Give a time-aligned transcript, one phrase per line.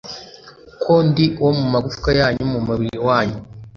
[0.81, 3.39] ko ndi uwo mu magufwa yanyu n'umubiri wanyu